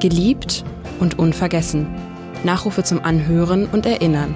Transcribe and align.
Geliebt 0.00 0.64
und 0.98 1.16
unvergessen. 1.18 1.86
Nachrufe 2.42 2.82
zum 2.82 3.04
Anhören 3.04 3.66
und 3.66 3.84
Erinnern. 3.84 4.34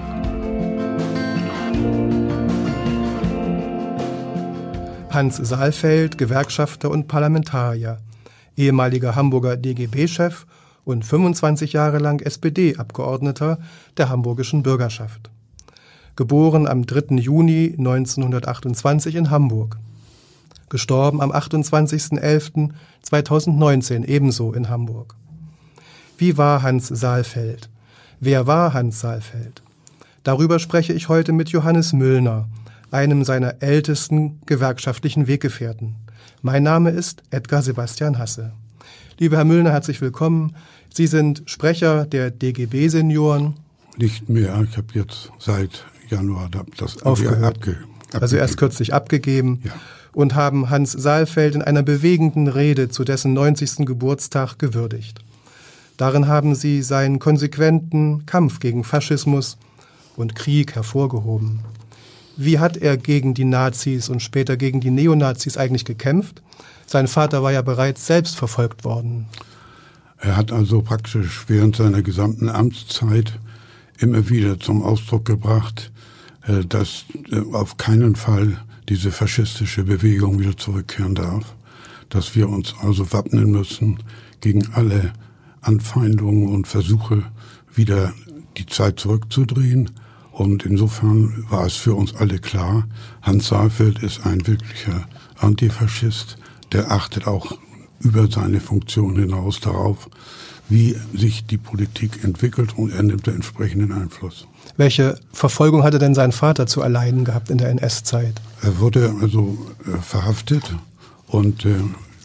Hans 5.08 5.36
Saalfeld, 5.36 6.18
Gewerkschafter 6.18 6.90
und 6.90 7.08
Parlamentarier, 7.08 7.96
ehemaliger 8.58 9.16
Hamburger 9.16 9.56
DGB-Chef 9.56 10.44
und 10.84 11.02
25 11.02 11.72
Jahre 11.72 11.96
lang 11.96 12.20
SPD-Abgeordneter 12.20 13.58
der 13.96 14.10
hamburgischen 14.10 14.62
Bürgerschaft. 14.62 15.30
Geboren 16.14 16.68
am 16.68 16.84
3. 16.84 17.16
Juni 17.16 17.74
1928 17.78 19.14
in 19.14 19.30
Hamburg. 19.30 19.78
Gestorben 20.68 21.22
am 21.22 21.32
28.11.2019 21.32 24.04
ebenso 24.04 24.52
in 24.52 24.68
Hamburg. 24.68 25.16
Wie 26.16 26.38
war 26.38 26.62
Hans 26.62 26.86
Saalfeld? 26.86 27.68
Wer 28.20 28.46
war 28.46 28.72
Hans 28.72 29.00
Saalfeld? 29.00 29.62
Darüber 30.22 30.60
spreche 30.60 30.92
ich 30.92 31.08
heute 31.08 31.32
mit 31.32 31.48
Johannes 31.48 31.92
Müllner, 31.92 32.48
einem 32.92 33.24
seiner 33.24 33.62
ältesten 33.62 34.38
gewerkschaftlichen 34.46 35.26
Weggefährten. 35.26 35.96
Mein 36.40 36.62
Name 36.62 36.90
ist 36.90 37.24
Edgar 37.30 37.62
Sebastian 37.62 38.16
Hasse. 38.16 38.52
Lieber 39.18 39.38
Herr 39.38 39.44
Müllner, 39.44 39.72
herzlich 39.72 40.00
willkommen. 40.00 40.54
Sie 40.88 41.08
sind 41.08 41.42
Sprecher 41.46 42.06
der 42.06 42.30
DGB-Senioren. 42.30 43.54
Nicht 43.96 44.28
mehr. 44.28 44.64
Ich 44.70 44.76
habe 44.76 44.86
jetzt 44.94 45.32
seit 45.40 45.84
Januar 46.08 46.48
das 46.76 47.02
aufgehört. 47.02 47.42
Abge, 47.42 47.46
abgegeben. 47.72 47.94
Also 48.12 48.36
erst 48.36 48.56
kürzlich 48.56 48.94
abgegeben. 48.94 49.62
Ja. 49.64 49.72
Und 50.12 50.36
haben 50.36 50.70
Hans 50.70 50.92
Saalfeld 50.92 51.56
in 51.56 51.62
einer 51.62 51.82
bewegenden 51.82 52.46
Rede 52.46 52.88
zu 52.88 53.02
dessen 53.02 53.32
90. 53.32 53.84
Geburtstag 53.84 54.60
gewürdigt. 54.60 55.24
Darin 55.96 56.26
haben 56.26 56.54
sie 56.54 56.82
seinen 56.82 57.18
konsequenten 57.18 58.26
Kampf 58.26 58.60
gegen 58.60 58.84
Faschismus 58.84 59.56
und 60.16 60.34
Krieg 60.34 60.74
hervorgehoben. 60.74 61.60
Wie 62.36 62.58
hat 62.58 62.76
er 62.76 62.96
gegen 62.96 63.34
die 63.34 63.44
Nazis 63.44 64.08
und 64.08 64.20
später 64.20 64.56
gegen 64.56 64.80
die 64.80 64.90
Neonazis 64.90 65.56
eigentlich 65.56 65.84
gekämpft? 65.84 66.42
Sein 66.86 67.06
Vater 67.06 67.42
war 67.42 67.52
ja 67.52 67.62
bereits 67.62 68.06
selbst 68.06 68.36
verfolgt 68.36 68.84
worden. 68.84 69.26
Er 70.18 70.36
hat 70.36 70.52
also 70.52 70.82
praktisch 70.82 71.44
während 71.46 71.76
seiner 71.76 72.02
gesamten 72.02 72.48
Amtszeit 72.48 73.38
immer 73.98 74.28
wieder 74.28 74.58
zum 74.58 74.82
Ausdruck 74.82 75.24
gebracht, 75.24 75.92
äh, 76.46 76.64
dass 76.64 77.04
äh, 77.30 77.40
auf 77.52 77.76
keinen 77.76 78.16
Fall 78.16 78.58
diese 78.88 79.12
faschistische 79.12 79.84
Bewegung 79.84 80.38
wieder 80.38 80.56
zurückkehren 80.56 81.14
darf, 81.14 81.54
dass 82.08 82.34
wir 82.34 82.48
uns 82.48 82.74
also 82.80 83.12
wappnen 83.12 83.50
müssen 83.50 83.98
gegen 84.40 84.72
alle 84.74 85.12
Anfeindungen 85.66 86.48
und 86.48 86.66
Versuche, 86.66 87.24
wieder 87.74 88.12
die 88.56 88.66
Zeit 88.66 89.00
zurückzudrehen. 89.00 89.90
Und 90.32 90.64
insofern 90.64 91.44
war 91.48 91.66
es 91.66 91.76
für 91.76 91.94
uns 91.94 92.14
alle 92.14 92.38
klar, 92.38 92.86
Hans 93.22 93.48
Saalfeld 93.48 94.02
ist 94.02 94.26
ein 94.26 94.46
wirklicher 94.46 95.06
Antifaschist, 95.38 96.38
der 96.72 96.90
achtet 96.90 97.26
auch 97.26 97.56
über 98.00 98.30
seine 98.30 98.60
Funktion 98.60 99.16
hinaus 99.16 99.60
darauf, 99.60 100.08
wie 100.68 100.96
sich 101.12 101.46
die 101.46 101.58
Politik 101.58 102.24
entwickelt 102.24 102.76
und 102.76 102.92
er 102.92 103.02
nimmt 103.02 103.26
den 103.26 103.36
entsprechenden 103.36 103.92
Einfluss. 103.92 104.46
Welche 104.76 105.18
Verfolgung 105.32 105.82
hatte 105.84 105.98
denn 105.98 106.14
sein 106.14 106.32
Vater 106.32 106.66
zu 106.66 106.80
erleiden 106.80 107.24
gehabt 107.24 107.50
in 107.50 107.58
der 107.58 107.68
NS-Zeit? 107.68 108.40
Er 108.62 108.78
wurde 108.80 109.14
also 109.20 109.56
äh, 109.86 109.98
verhaftet 109.98 110.74
und 111.26 111.64
äh, 111.64 111.74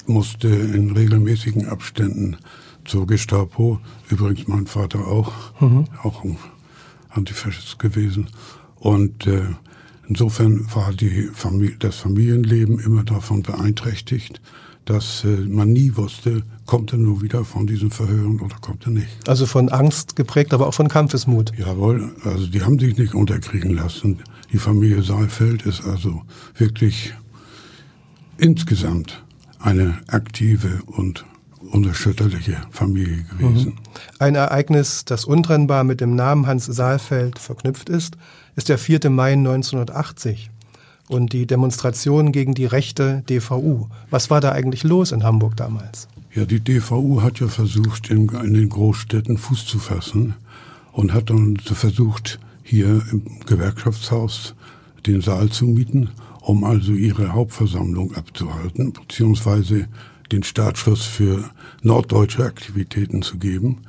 musste 0.08 0.48
in 0.48 0.92
regelmäßigen 0.92 1.68
Abständen 1.68 2.38
zur 2.90 3.08
Gestapo. 3.08 3.80
Übrigens 4.10 4.48
mein 4.48 4.68
Vater 4.68 5.08
auch, 5.08 5.32
mhm. 5.62 5.86
auch 6.04 6.24
ein 6.24 6.38
Antifaschist 7.10 7.80
gewesen. 7.80 8.28
Und 8.76 9.28
äh, 9.28 9.44
insofern 10.08 10.66
war 10.74 10.92
die 10.94 11.30
Familie, 11.34 11.76
das 11.80 11.98
Familienleben 11.98 12.80
immer 12.80 13.04
davon 13.04 13.44
beeinträchtigt, 13.44 14.42
dass 14.86 15.24
äh, 15.24 15.28
man 15.28 15.72
nie 15.72 15.96
wusste, 15.96 16.44
kommt 16.66 16.94
er 16.94 17.00
nur 17.00 17.22
wieder 17.22 17.46
von 17.46 17.68
diesen 17.68 17.92
Verhören 17.92 18.40
oder 18.40 18.56
kommt 18.62 18.86
er 18.86 18.92
nicht. 18.92 19.28
Also 19.28 19.46
von 19.46 19.70
Angst 19.70 20.16
geprägt, 20.16 20.54
aber 20.54 20.68
auch 20.68 20.74
von 20.74 20.88
Kampfesmut. 20.88 21.52
Jawohl, 21.58 22.12
also 22.24 22.48
die 22.48 22.64
haben 22.64 22.80
sich 22.80 22.98
nicht 22.98 23.14
unterkriegen 23.14 23.72
lassen. 23.76 24.20
Die 24.52 24.58
Familie 24.58 25.04
Saalfeld 25.04 25.64
ist 25.64 25.86
also 25.86 26.24
wirklich 26.58 27.14
insgesamt 28.38 29.24
eine 29.60 30.00
aktive 30.08 30.82
und 30.88 31.26
unerschütterliche 31.72 32.62
Familie 32.72 33.24
gewesen. 33.24 33.70
Mhm. 33.70 33.78
Ein 34.20 34.36
Ereignis, 34.36 35.06
das 35.06 35.26
untrennbar 35.26 35.84
mit 35.84 36.02
dem 36.02 36.16
Namen 36.16 36.48
Hans 36.48 36.66
Saalfeld 36.66 37.40
verknüpft 37.40 37.90
ist, 37.90 38.18
ist 38.56 38.70
der 38.70 38.78
4. 38.78 39.10
Mai 39.10 39.34
1980 39.34 40.50
und 41.08 41.34
die 41.34 41.48
Demonstration 41.48 42.32
gegen 42.32 42.54
die 42.54 42.66
rechte 42.66 43.24
DVU. 43.30 43.88
Was 44.10 44.30
war 44.30 44.42
da 44.42 44.52
eigentlich 44.52 44.84
los 44.84 45.12
in 45.12 45.24
Hamburg 45.24 45.58
damals? 45.58 46.08
Ja, 46.34 46.46
die 46.46 46.60
DVU 46.60 47.22
hat 47.22 47.40
ja 47.40 47.48
versucht, 47.48 48.10
in, 48.10 48.30
in 48.30 48.54
den 48.54 48.70
Großstädten 48.70 49.38
Fuß 49.38 49.66
zu 49.66 49.80
fassen 49.80 50.36
und 50.92 51.14
hat 51.14 51.30
dann 51.32 51.58
versucht, 51.58 52.40
hier 52.64 53.02
im 53.12 53.24
Gewerkschaftshaus 53.48 54.54
den 55.08 55.22
Saal 55.22 55.50
zu 55.50 55.66
mieten, 55.66 56.12
um 56.42 56.64
also 56.64 56.94
ihre 56.94 57.34
Hauptversammlung 57.34 58.14
abzuhalten, 58.14 58.94
beziehungsweise 58.94 59.88
den 60.32 60.44
Startschuss 60.44 61.04
für 61.04 61.50
norddeutsche 61.82 62.46
Aktivitäten 62.46 63.22
zu 63.22 63.38
geben. 63.38 63.80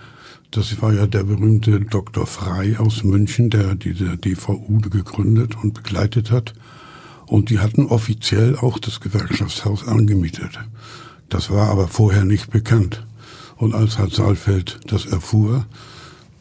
Das 0.50 0.82
war 0.82 0.92
ja 0.92 1.06
der 1.06 1.24
berühmte 1.24 1.80
Dr. 1.80 2.26
Frei 2.26 2.78
aus 2.78 3.04
München, 3.04 3.50
der 3.50 3.74
diese 3.74 4.16
DVU 4.16 4.80
gegründet 4.80 5.56
und 5.62 5.74
begleitet 5.74 6.30
hat. 6.30 6.54
Und 7.26 7.50
die 7.50 7.60
hatten 7.60 7.86
offiziell 7.86 8.56
auch 8.56 8.78
das 8.78 9.00
Gewerkschaftshaus 9.00 9.86
angemietet. 9.86 10.58
Das 11.28 11.50
war 11.50 11.68
aber 11.68 11.86
vorher 11.86 12.24
nicht 12.24 12.50
bekannt. 12.50 13.06
Und 13.56 13.74
als 13.74 13.98
Herr 13.98 14.10
Saalfeld 14.10 14.80
das 14.86 15.06
erfuhr, 15.06 15.66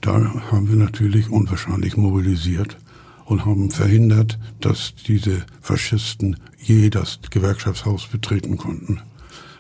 da 0.02 0.14
haben 0.52 0.70
wir 0.70 0.78
natürlich 0.78 1.30
unwahrscheinlich 1.30 1.98
mobilisiert 1.98 2.78
und 3.26 3.46
haben 3.46 3.70
verhindert, 3.70 4.40
dass 4.62 4.96
diese 4.96 5.46
Faschisten 5.62 6.38
je 6.58 6.90
das 6.90 7.20
Gewerkschaftshaus 7.30 8.08
betreten 8.08 8.58
konnten. 8.58 9.02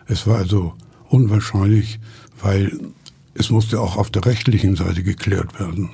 Es 0.09 0.25
war 0.27 0.37
also 0.37 0.73
unwahrscheinlich, 1.07 1.99
weil 2.41 2.77
es 3.35 3.49
musste 3.51 3.79
auch 3.79 3.95
auf 3.95 4.09
der 4.09 4.25
rechtlichen 4.25 4.75
Seite 4.75 5.03
geklärt 5.03 5.59
werden. 5.59 5.91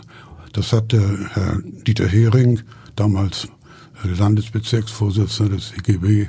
Das 0.53 0.71
hat 0.71 0.93
der 0.93 1.05
Herr 1.33 1.59
Dieter 1.85 2.07
Hering, 2.07 2.61
damals 2.95 3.47
Landesbezirksvorsitzender 4.03 5.55
des 5.55 5.73
EGB, 5.73 6.27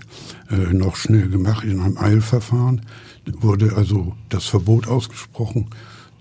äh, 0.51 0.57
noch 0.73 0.97
schnell 0.97 1.29
gemacht 1.29 1.65
in 1.65 1.81
einem 1.81 1.99
Eilverfahren. 1.99 2.83
Wurde 3.27 3.75
also 3.77 4.15
das 4.29 4.47
Verbot 4.47 4.89
ausgesprochen. 4.89 5.69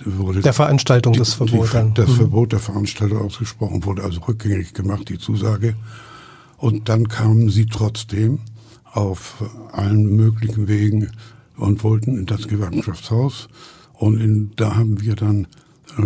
Wurde 0.03 0.41
der 0.41 0.53
Veranstaltung 0.53 1.13
die, 1.13 1.19
des 1.19 1.33
Verbots 1.33 1.71
dann. 1.71 1.93
Das 1.93 2.09
mhm. 2.09 2.15
Verbot 2.15 2.51
der 2.51 2.59
Veranstaltung 2.59 3.21
ausgesprochen 3.21 3.85
wurde 3.85 4.03
also 4.03 4.21
rückgängig 4.21 4.73
gemacht, 4.73 5.09
die 5.09 5.17
Zusage. 5.17 5.75
Und 6.57 6.89
dann 6.89 7.07
kamen 7.07 7.49
sie 7.49 7.65
trotzdem 7.65 8.39
auf 8.91 9.43
allen 9.71 10.15
möglichen 10.15 10.67
Wegen 10.67 11.11
und 11.57 11.83
wollten 11.83 12.17
in 12.17 12.25
das 12.25 12.47
Gewerkschaftshaus. 12.47 13.47
Und 13.93 14.19
in, 14.19 14.51
da 14.55 14.75
haben 14.75 15.01
wir 15.01 15.15
dann 15.15 15.47
äh, 15.97 16.03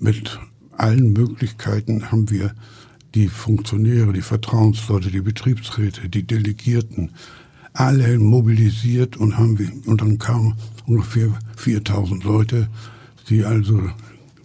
mit 0.00 0.38
allen 0.76 1.12
Möglichkeiten 1.12 2.10
haben 2.10 2.30
wir 2.30 2.54
die 3.14 3.28
Funktionäre, 3.28 4.12
die 4.12 4.22
Vertrauensleute, 4.22 5.10
die 5.10 5.20
Betriebsräte, 5.20 6.08
die 6.08 6.24
Delegierten, 6.24 7.12
alle 7.72 8.18
mobilisiert 8.18 9.16
und 9.16 9.38
haben 9.38 9.58
wir, 9.58 9.70
und 9.86 10.00
dann 10.00 10.18
kamen 10.18 10.54
ungefähr 10.86 11.30
4000 11.56 12.24
Leute, 12.24 12.68
die 13.28 13.44
also 13.44 13.80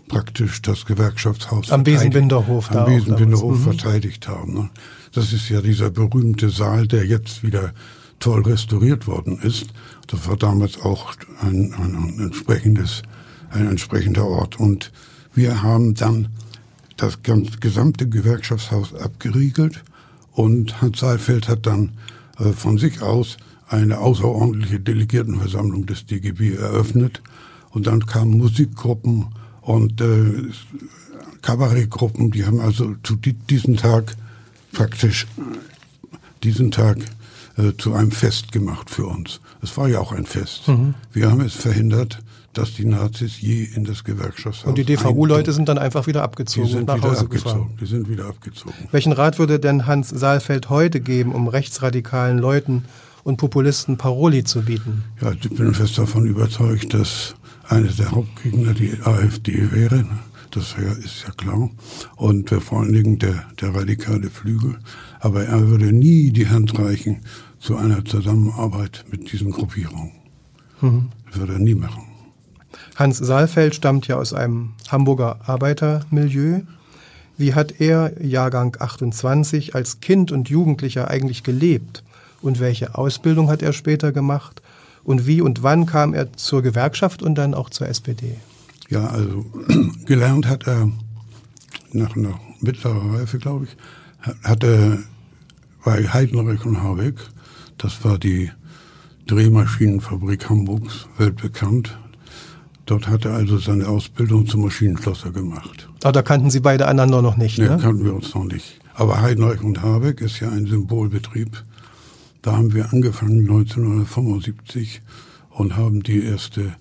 praktisch 0.07 0.61
das 0.61 0.85
Gewerkschaftshaus 0.85 1.71
am 1.71 1.83
Besenbinderhof, 1.83 2.71
am 2.71 2.85
Besenbinderhof 2.85 3.57
mhm. 3.57 3.63
verteidigt 3.63 4.27
haben. 4.27 4.53
Ne? 4.53 4.69
Das 5.13 5.33
ist 5.33 5.49
ja 5.49 5.61
dieser 5.61 5.89
berühmte 5.89 6.49
Saal, 6.49 6.87
der 6.87 7.05
jetzt 7.05 7.43
wieder 7.43 7.73
toll 8.23 8.41
restauriert 8.43 9.05
worden 9.05 9.37
ist. 9.41 9.67
Das 10.07 10.27
war 10.29 10.37
damals 10.37 10.79
auch 10.79 11.13
ein, 11.41 11.73
ein, 11.73 11.95
ein 11.95 12.19
entsprechendes, 12.19 13.03
ein 13.49 13.67
entsprechender 13.67 14.25
Ort. 14.25 14.57
Und 14.57 14.93
wir 15.33 15.61
haben 15.61 15.93
dann 15.93 16.29
das 16.95 17.19
gesamte 17.21 18.07
Gewerkschaftshaus 18.07 18.93
abgeriegelt 18.93 19.83
und 20.31 20.81
Hans 20.81 20.99
Seifeld 20.99 21.49
hat 21.49 21.65
dann 21.65 21.91
äh, 22.39 22.53
von 22.53 22.77
sich 22.77 23.01
aus 23.01 23.35
eine 23.67 23.97
außerordentliche 23.97 24.79
Delegiertenversammlung 24.79 25.85
des 25.85 26.05
DGB 26.05 26.55
eröffnet 26.55 27.21
und 27.71 27.87
dann 27.87 28.05
kamen 28.05 28.37
Musikgruppen 28.37 29.25
und 29.61 29.99
äh, 29.99 30.49
Kabarettgruppen, 31.41 32.31
die 32.31 32.45
haben 32.45 32.61
also 32.61 32.95
zu 33.03 33.17
diesem 33.17 33.75
Tag 33.75 34.15
praktisch 34.71 35.27
diesen 36.41 36.71
Tag 36.71 36.99
äh, 37.57 37.73
zu 37.77 37.93
einem 37.93 38.11
Fest 38.11 38.51
gemacht 38.51 38.89
für 38.89 39.05
uns. 39.05 39.39
Es 39.61 39.77
war 39.77 39.87
ja 39.87 39.99
auch 39.99 40.11
ein 40.11 40.25
Fest. 40.25 40.67
Mhm. 40.67 40.95
Wir 41.11 41.29
haben 41.29 41.41
es 41.41 41.53
verhindert, 41.53 42.19
dass 42.53 42.73
die 42.73 42.85
Nazis 42.85 43.41
je 43.41 43.63
in 43.63 43.83
das 43.83 44.03
Gewerkschaftshaus 44.03 44.67
Und 44.67 44.77
die 44.77 44.83
DVU-Leute 44.85 45.53
sind 45.53 45.69
dann 45.69 45.77
einfach 45.77 46.07
wieder 46.07 46.23
abgezogen 46.23 46.67
die 46.67 46.73
sind 46.73 46.87
nach 46.87 46.97
wieder 46.97 47.09
Hause 47.09 47.21
abgezogen. 47.21 47.53
gefahren. 47.53 47.77
Die 47.81 47.85
sind 47.85 48.09
wieder 48.09 48.25
abgezogen. 48.25 48.75
Welchen 48.91 49.11
Rat 49.11 49.39
würde 49.39 49.59
denn 49.59 49.87
Hans 49.87 50.09
Saalfeld 50.09 50.69
heute 50.69 50.99
geben, 50.99 51.33
um 51.33 51.47
rechtsradikalen 51.47 52.37
Leuten 52.37 52.85
und 53.23 53.37
Populisten 53.37 53.97
Paroli 53.97 54.43
zu 54.43 54.61
bieten? 54.61 55.03
Ja, 55.21 55.31
ich 55.31 55.49
bin 55.49 55.73
fest 55.73 55.97
davon 55.97 56.25
überzeugt, 56.25 56.93
dass 56.93 57.35
einer 57.67 57.87
der 57.89 58.11
Hauptgegner 58.11 58.73
die 58.73 58.99
AfD 59.03 59.71
wäre. 59.71 60.05
Das 60.51 60.75
ist 61.03 61.23
ja 61.25 61.33
klar. 61.35 61.71
Und 62.15 62.49
vor 62.51 62.81
allen 62.81 62.93
Dingen 62.93 63.17
der, 63.17 63.43
der 63.59 63.73
radikale 63.73 64.29
Flügel. 64.29 64.77
Aber 65.23 65.45
er 65.45 65.69
würde 65.69 65.93
nie 65.93 66.31
die 66.31 66.49
Hand 66.49 66.77
reichen 66.77 67.21
zu 67.57 67.77
einer 67.77 68.03
Zusammenarbeit 68.03 69.05
mit 69.09 69.31
diesen 69.31 69.51
Gruppierungen. 69.51 70.11
Mhm. 70.81 71.09
Das 71.27 71.39
würde 71.39 71.53
er 71.53 71.59
nie 71.59 71.75
machen. 71.75 72.03
Hans 72.97 73.19
Saalfeld 73.19 73.73
stammt 73.73 74.05
ja 74.07 74.17
aus 74.17 74.33
einem 74.33 74.73
Hamburger 74.89 75.39
Arbeitermilieu. 75.47 76.63
Wie 77.37 77.53
hat 77.53 77.79
er, 77.79 78.21
Jahrgang 78.21 78.75
28, 78.77 79.75
als 79.75 80.01
Kind 80.01 80.33
und 80.33 80.49
Jugendlicher 80.49 81.09
eigentlich 81.09 81.43
gelebt? 81.43 82.03
Und 82.41 82.59
welche 82.59 82.95
Ausbildung 82.95 83.49
hat 83.49 83.61
er 83.61 83.71
später 83.71 84.11
gemacht? 84.11 84.61
Und 85.05 85.25
wie 85.25 85.39
und 85.39 85.63
wann 85.63 85.85
kam 85.85 86.13
er 86.13 86.33
zur 86.33 86.61
Gewerkschaft 86.61 87.23
und 87.23 87.35
dann 87.35 87.53
auch 87.53 87.69
zur 87.69 87.87
SPD? 87.87 88.35
Ja, 88.89 89.07
also 89.07 89.45
gelernt 90.05 90.47
hat 90.47 90.67
er 90.67 90.91
nach 91.93 92.17
einer 92.17 92.37
mittleren 92.59 93.15
Reife, 93.15 93.37
glaube 93.37 93.65
ich, 93.65 93.77
hat 94.43 94.65
er 94.65 94.99
bei 95.83 96.07
Heidenreich 96.07 96.65
und 96.65 96.81
Habeck, 96.81 97.15
das 97.77 98.03
war 98.03 98.17
die 98.17 98.51
Drehmaschinenfabrik 99.27 100.49
Hamburgs, 100.49 101.07
weltbekannt, 101.17 101.97
Dort 102.85 103.07
hat 103.07 103.25
er 103.25 103.33
also 103.33 103.57
seine 103.57 103.87
Ausbildung 103.87 104.45
zum 104.45 104.61
Maschinenschlosser 104.61 105.31
gemacht. 105.31 105.89
Aber 106.03 106.11
da 106.11 106.21
kannten 106.21 106.49
Sie 106.49 106.59
beide 106.59 106.87
einander 106.87 107.21
noch 107.21 107.37
nicht, 107.37 107.57
nee, 107.57 107.67
ne? 107.67 107.77
kannten 107.81 108.03
wir 108.03 108.13
uns 108.13 108.33
noch 108.35 108.43
nicht. 108.43 108.79
Aber 108.93 109.21
Heidenreich 109.21 109.61
und 109.61 109.81
Habeck 109.81 110.19
ist 110.21 110.39
ja 110.41 110.49
ein 110.49 110.65
Symbolbetrieb. 110.67 111.63
Da 112.41 112.57
haben 112.57 112.73
wir 112.73 112.91
angefangen 112.91 113.39
1975 113.39 115.01
und 115.49 115.77
haben 115.77 116.03
die 116.03 116.23
erste 116.23 116.75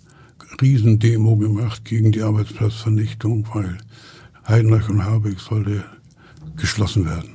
Riesendemo 0.60 1.36
gemacht 1.36 1.84
gegen 1.84 2.10
die 2.10 2.22
Arbeitsplatzvernichtung, 2.22 3.46
weil 3.54 3.78
Heidenreich 4.46 4.88
und 4.88 5.04
Habeck 5.04 5.38
sollte 5.38 5.84
geschlossen 6.56 7.06
werden. 7.06 7.31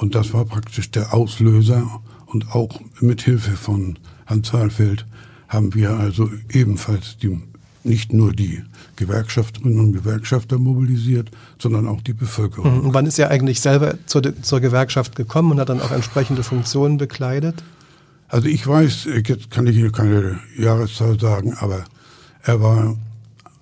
Und 0.00 0.14
das 0.14 0.32
war 0.32 0.46
praktisch 0.46 0.90
der 0.90 1.12
Auslöser 1.12 2.00
und 2.24 2.54
auch 2.54 2.80
mit 3.00 3.20
Hilfe 3.20 3.50
von 3.50 3.98
Hans 4.24 4.48
Saalfeld 4.48 5.04
haben 5.46 5.74
wir 5.74 5.90
also 5.90 6.30
ebenfalls 6.50 7.18
die 7.18 7.38
nicht 7.84 8.14
nur 8.14 8.32
die 8.32 8.62
Gewerkschafterinnen 8.96 9.78
und 9.78 9.92
Gewerkschafter 9.92 10.58
mobilisiert, 10.58 11.30
sondern 11.58 11.86
auch 11.86 12.00
die 12.00 12.14
Bevölkerung. 12.14 12.78
Mhm. 12.78 12.84
Und 12.86 12.94
wann 12.94 13.04
ist 13.04 13.18
er 13.18 13.30
eigentlich 13.30 13.60
selber 13.60 13.94
zur, 14.06 14.22
zur 14.42 14.60
Gewerkschaft 14.60 15.16
gekommen 15.16 15.52
und 15.52 15.60
hat 15.60 15.68
dann 15.68 15.82
auch 15.82 15.90
entsprechende 15.90 16.42
Funktionen 16.42 16.96
bekleidet? 16.96 17.62
Also 18.28 18.48
ich 18.48 18.66
weiß, 18.66 19.06
jetzt 19.26 19.50
kann 19.50 19.66
ich 19.66 19.76
Ihnen 19.76 19.92
keine 19.92 20.40
Jahreszahl 20.56 21.20
sagen, 21.20 21.54
aber 21.58 21.84
er 22.42 22.62
war 22.62 22.96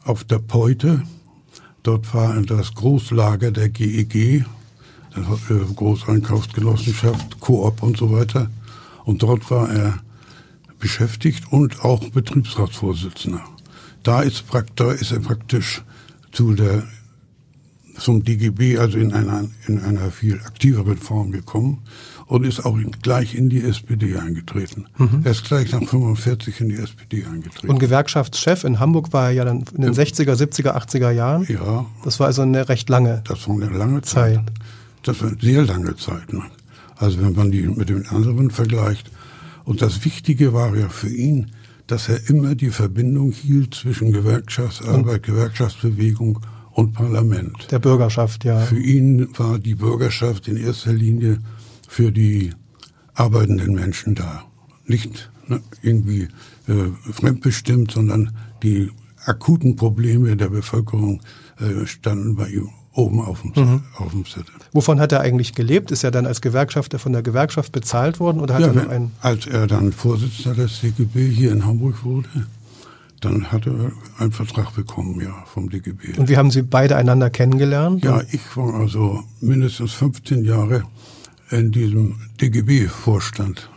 auf 0.04 0.22
der 0.22 0.38
Peute. 0.38 1.02
Dort 1.82 2.14
war 2.14 2.40
das 2.42 2.74
Großlager 2.74 3.50
der 3.50 3.70
GEG, 3.70 4.44
äh, 5.18 5.74
Großeinkaufsgenossenschaft, 5.74 7.40
Coop 7.40 7.82
und 7.82 7.96
so 7.96 8.12
weiter. 8.12 8.50
Und 9.04 9.22
dort 9.22 9.50
war 9.50 9.70
er 9.70 10.00
beschäftigt 10.78 11.50
und 11.50 11.84
auch 11.84 12.08
Betriebsratsvorsitzender. 12.10 13.42
Da 14.02 14.22
ist, 14.22 14.44
da 14.76 14.92
ist 14.92 15.12
er 15.12 15.20
praktisch 15.20 15.82
zu 16.32 16.54
der, 16.54 16.84
zum 17.98 18.24
DGB, 18.24 18.78
also 18.78 18.98
in 18.98 19.12
einer, 19.12 19.44
in 19.66 19.80
einer 19.80 20.10
viel 20.10 20.40
aktiveren 20.40 20.96
Form 20.96 21.32
gekommen 21.32 21.82
und 22.26 22.44
ist 22.44 22.64
auch 22.64 22.78
gleich 23.02 23.34
in 23.34 23.48
die 23.48 23.62
SPD 23.62 24.16
eingetreten. 24.16 24.86
Mhm. 24.98 25.22
Er 25.24 25.32
ist 25.32 25.44
gleich 25.44 25.72
nach 25.72 25.82
45 25.82 26.60
in 26.60 26.68
die 26.68 26.76
SPD 26.76 27.24
eingetreten. 27.24 27.70
Und 27.70 27.78
Gewerkschaftschef 27.78 28.64
in 28.64 28.78
Hamburg 28.78 29.12
war 29.12 29.26
er 29.26 29.30
ja 29.32 29.44
dann 29.44 29.64
in 29.74 29.82
den 29.82 29.92
ja. 29.94 30.02
60er, 30.02 30.34
70er, 30.34 30.76
80er 30.76 31.10
Jahren. 31.10 31.46
Ja. 31.48 31.86
Das 32.04 32.20
war 32.20 32.26
also 32.26 32.42
eine 32.42 32.68
recht 32.68 32.88
lange 32.88 33.22
Das 33.26 33.48
war 33.48 33.54
eine 33.54 33.70
lange 33.70 34.02
Zeit. 34.02 34.36
Zeit. 34.36 34.52
Das 35.02 35.20
war 35.22 35.28
eine 35.28 35.40
sehr 35.40 35.64
lange 35.64 35.96
Zeit. 35.96 36.32
Ne? 36.32 36.42
Also 36.96 37.20
wenn 37.20 37.34
man 37.34 37.50
die 37.50 37.62
mit 37.62 37.88
den 37.88 38.06
anderen 38.08 38.50
vergleicht. 38.50 39.10
Und 39.64 39.82
das 39.82 40.04
Wichtige 40.04 40.52
war 40.52 40.74
ja 40.76 40.88
für 40.88 41.08
ihn, 41.08 41.52
dass 41.86 42.08
er 42.08 42.28
immer 42.28 42.54
die 42.54 42.70
Verbindung 42.70 43.32
hielt 43.32 43.74
zwischen 43.74 44.12
Gewerkschaftsarbeit, 44.12 45.22
Gewerkschaftsbewegung 45.22 46.40
und 46.72 46.92
Parlament. 46.92 47.70
Der 47.70 47.78
Bürgerschaft, 47.78 48.44
ja. 48.44 48.60
Für 48.60 48.78
ihn 48.78 49.28
war 49.38 49.58
die 49.58 49.74
Bürgerschaft 49.74 50.48
in 50.48 50.56
erster 50.56 50.92
Linie 50.92 51.38
für 51.88 52.12
die 52.12 52.52
arbeitenden 53.14 53.74
Menschen 53.74 54.14
da. 54.14 54.44
Nicht 54.86 55.30
ne, 55.46 55.60
irgendwie 55.82 56.28
äh, 56.68 57.12
fremdbestimmt, 57.12 57.92
sondern 57.92 58.36
die 58.62 58.90
akuten 59.24 59.76
Probleme 59.76 60.36
der 60.36 60.48
Bevölkerung 60.48 61.20
äh, 61.58 61.86
standen 61.86 62.36
bei 62.36 62.48
ihm 62.48 62.68
oben 62.98 63.20
auf 63.20 63.42
dem, 63.42 63.52
mhm. 63.54 63.82
auf 63.96 64.10
dem 64.10 64.24
Zettel. 64.24 64.52
Wovon 64.72 65.00
hat 65.00 65.12
er 65.12 65.20
eigentlich 65.20 65.54
gelebt? 65.54 65.90
Ist 65.90 66.04
er 66.04 66.10
dann 66.10 66.26
als 66.26 66.40
Gewerkschafter 66.40 66.98
von 66.98 67.12
der 67.12 67.22
Gewerkschaft 67.22 67.72
bezahlt 67.72 68.18
worden 68.18 68.40
oder 68.40 68.54
hat 68.54 68.62
ja, 68.62 68.66
er 68.68 68.74
noch 68.74 68.88
einen? 68.88 69.12
Als 69.20 69.46
er 69.46 69.66
dann 69.66 69.92
Vorsitzender 69.92 70.64
des 70.64 70.80
DGB 70.80 71.30
hier 71.30 71.52
in 71.52 71.64
Hamburg 71.64 72.04
wurde, 72.04 72.28
dann 73.20 73.50
hat 73.50 73.66
er 73.66 73.92
einen 74.18 74.32
Vertrag 74.32 74.74
bekommen, 74.74 75.20
ja, 75.20 75.44
vom 75.46 75.70
DGB. 75.70 76.18
Und 76.18 76.28
wie 76.28 76.36
haben 76.36 76.50
Sie 76.50 76.62
beide 76.62 76.96
einander 76.96 77.30
kennengelernt? 77.30 78.04
Ja, 78.04 78.20
ich 78.30 78.56
war 78.56 78.74
also 78.74 79.22
mindestens 79.40 79.92
15 79.92 80.44
Jahre 80.44 80.82
in 81.50 81.70
diesem 81.70 82.16
DGB-Vorstand. 82.40 83.70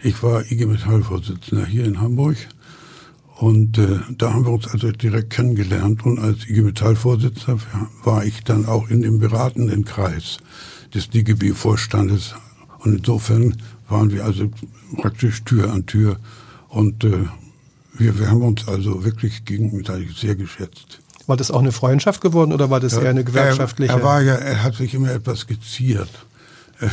Ich 0.00 0.22
war 0.22 0.50
IG 0.50 0.66
Metall-Vorsitzender 0.66 1.64
hier 1.64 1.84
in 1.84 2.00
Hamburg 2.00 2.36
und 3.44 3.76
äh, 3.76 3.98
da 4.16 4.32
haben 4.32 4.46
wir 4.46 4.52
uns 4.52 4.66
also 4.68 4.90
direkt 4.90 5.28
kennengelernt 5.28 6.06
und 6.06 6.18
als 6.18 6.48
IG 6.48 6.62
Metall-Vorsitzender 6.62 7.60
war 8.02 8.24
ich 8.24 8.42
dann 8.42 8.64
auch 8.64 8.88
in 8.88 9.02
dem 9.02 9.18
beratenden 9.18 9.84
Kreis 9.84 10.38
des 10.94 11.10
DGB-Vorstandes. 11.10 12.36
Und 12.78 13.00
insofern 13.00 13.54
waren 13.86 14.10
wir 14.10 14.24
also 14.24 14.50
praktisch 14.96 15.44
Tür 15.44 15.70
an 15.70 15.84
Tür 15.84 16.16
und 16.70 17.04
äh, 17.04 17.26
wir, 17.92 18.18
wir 18.18 18.30
haben 18.30 18.40
uns 18.40 18.66
also 18.66 19.04
wirklich 19.04 19.44
gegenseitig 19.44 20.16
sehr 20.18 20.36
geschätzt. 20.36 21.00
War 21.26 21.36
das 21.36 21.50
auch 21.50 21.60
eine 21.60 21.72
Freundschaft 21.72 22.22
geworden 22.22 22.50
oder 22.50 22.70
war 22.70 22.80
das 22.80 22.94
ja, 22.94 23.02
eher 23.02 23.10
eine 23.10 23.24
gewerkschaftliche? 23.24 23.92
Er, 23.92 23.98
er, 23.98 24.04
war 24.04 24.22
ja, 24.22 24.36
er 24.36 24.62
hat 24.62 24.76
sich 24.76 24.94
immer 24.94 25.10
etwas 25.10 25.46
geziert. 25.46 26.08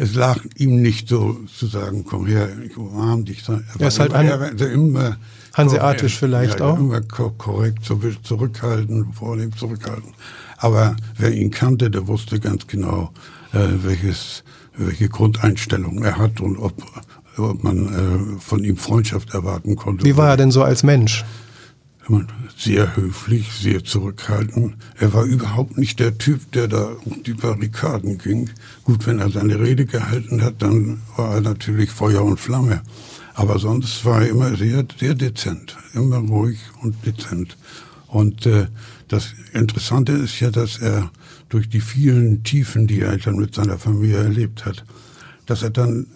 es 0.00 0.14
lag 0.14 0.38
ihm 0.56 0.80
nicht 0.80 1.08
so 1.08 1.36
zu 1.54 1.66
sagen, 1.66 2.06
komm 2.08 2.26
her, 2.26 2.48
ich 2.64 2.76
umarm 2.78 3.26
dich. 3.26 3.46
Er, 3.46 3.62
er 3.78 3.88
ist 3.88 4.00
halt 4.00 4.12
immer, 4.12 4.40
an, 4.40 4.58
immer 4.58 5.16
hanseatisch 5.52 6.18
vielleicht 6.18 6.60
ja, 6.60 6.66
auch. 6.66 6.78
Immer 6.78 7.02
korrekt, 7.02 7.84
zurückhalten, 8.22 9.12
vornehm 9.12 9.54
zurückhalten. 9.54 10.14
Aber 10.56 10.96
wer 11.18 11.32
ihn 11.32 11.50
kannte, 11.50 11.90
der 11.90 12.06
wusste 12.08 12.40
ganz 12.40 12.66
genau, 12.66 13.10
äh, 13.52 13.58
welches, 13.82 14.42
welche 14.74 15.10
Grundeinstellung 15.10 16.02
er 16.02 16.16
hat 16.16 16.40
und 16.40 16.56
ob, 16.56 16.72
ob 17.36 17.62
man 17.62 18.36
äh, 18.36 18.40
von 18.40 18.64
ihm 18.64 18.78
Freundschaft 18.78 19.34
erwarten 19.34 19.76
konnte. 19.76 20.06
Wie 20.06 20.16
war 20.16 20.30
er 20.30 20.36
denn 20.38 20.50
so 20.50 20.62
als 20.62 20.82
Mensch? 20.82 21.26
Sehr 22.56 22.96
höflich, 22.96 23.52
sehr 23.52 23.84
zurückhaltend. 23.84 24.74
Er 24.98 25.12
war 25.12 25.24
überhaupt 25.24 25.78
nicht 25.78 25.98
der 25.98 26.18
Typ, 26.18 26.52
der 26.52 26.68
da 26.68 26.96
um 27.04 27.22
die 27.22 27.34
Barrikaden 27.34 28.18
ging. 28.18 28.50
Gut, 28.84 29.06
wenn 29.06 29.18
er 29.18 29.30
seine 29.30 29.60
Rede 29.60 29.86
gehalten 29.86 30.42
hat, 30.42 30.62
dann 30.62 31.00
war 31.16 31.34
er 31.34 31.40
natürlich 31.40 31.90
Feuer 31.90 32.22
und 32.22 32.38
Flamme. 32.38 32.82
Aber 33.34 33.58
sonst 33.58 34.04
war 34.04 34.22
er 34.22 34.28
immer 34.28 34.56
sehr, 34.56 34.84
sehr 34.98 35.14
dezent, 35.14 35.76
immer 35.94 36.18
ruhig 36.18 36.58
und 36.82 36.94
dezent. 37.06 37.56
Und 38.08 38.44
äh, 38.46 38.66
das 39.08 39.34
Interessante 39.52 40.12
ist 40.12 40.40
ja, 40.40 40.50
dass 40.50 40.78
er 40.78 41.10
durch 41.48 41.68
die 41.68 41.80
vielen 41.80 42.42
Tiefen, 42.42 42.86
die 42.86 43.00
er 43.00 43.16
dann 43.18 43.36
mit 43.36 43.54
seiner 43.54 43.78
Familie 43.78 44.18
erlebt 44.18 44.66
hat, 44.66 44.84
dass 45.46 45.62
er 45.62 45.70
dann 45.70 46.06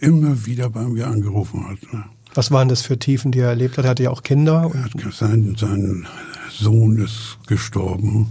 immer 0.00 0.46
wieder 0.46 0.70
bei 0.70 0.84
mir 0.84 1.06
angerufen 1.08 1.68
hat. 1.68 1.92
Ne? 1.92 2.04
Was 2.34 2.50
waren 2.50 2.68
das 2.68 2.82
für 2.82 2.98
Tiefen, 2.98 3.32
die 3.32 3.40
er 3.40 3.48
erlebt 3.48 3.78
hat? 3.78 3.84
Er 3.84 3.90
hatte 3.90 4.02
ja 4.04 4.10
auch 4.10 4.22
Kinder. 4.22 4.70
Sein, 5.10 5.56
sein 5.58 6.06
Sohn 6.50 6.98
ist 6.98 7.38
gestorben. 7.46 8.28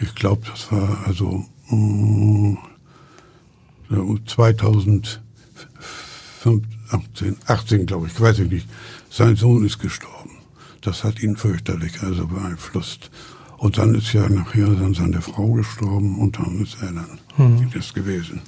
Ich 0.00 0.14
glaube, 0.14 0.42
das 0.50 0.70
war 0.70 0.98
also 1.06 1.44
mh, 1.68 2.58
2018, 4.26 5.20
18, 7.46 7.86
glaube 7.86 8.06
ich, 8.06 8.20
weiß 8.20 8.40
ich 8.40 8.50
nicht. 8.50 8.68
Sein 9.10 9.36
Sohn 9.36 9.64
ist 9.64 9.78
gestorben. 9.78 10.30
Das 10.80 11.04
hat 11.04 11.22
ihn 11.22 11.36
fürchterlich 11.36 12.02
also 12.02 12.26
beeinflusst. 12.26 13.10
Und 13.58 13.78
dann 13.78 13.94
ist 13.94 14.12
ja 14.12 14.28
nachher 14.28 14.66
dann 14.66 14.94
seine 14.94 15.22
Frau 15.22 15.52
gestorben 15.52 16.18
und 16.18 16.36
dann 16.36 16.60
ist 16.62 16.78
er 16.80 16.92
dann 16.92 17.18
hm. 17.36 17.70
das 17.72 17.94
gewesen. 17.94 18.40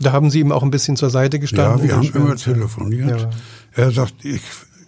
Da 0.00 0.12
haben 0.12 0.30
Sie 0.30 0.40
ihm 0.40 0.52
auch 0.52 0.62
ein 0.62 0.70
bisschen 0.70 0.96
zur 0.96 1.10
Seite 1.10 1.38
gestanden? 1.38 1.78
Ja, 1.78 1.84
wir 1.84 1.96
haben 1.96 2.14
immer 2.14 2.36
telefoniert. 2.36 3.20
Ja. 3.20 3.30
Er 3.72 3.90
sagt, 3.90 4.24
ich, 4.24 4.42